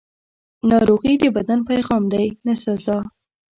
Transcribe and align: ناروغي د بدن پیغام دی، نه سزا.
ناروغي 0.69 1.13
د 1.19 1.23
بدن 1.35 1.59
پیغام 1.69 2.03
دی، 2.13 2.25
نه 2.45 2.53
سزا. 2.63 2.97